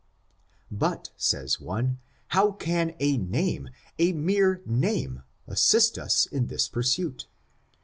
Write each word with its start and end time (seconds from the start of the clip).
But, 0.71 1.11
says 1.15 1.59
one, 1.59 1.99
how 2.29 2.53
can 2.53 2.95
a 2.99 3.17
name, 3.17 3.69
a 3.99 4.13
mere 4.13 4.61
name, 4.65 5.21
as 5.45 5.61
sist 5.61 5.99
us 5.99 6.25
in 6.25 6.47
this 6.47 6.67
pursuit? 6.67 7.27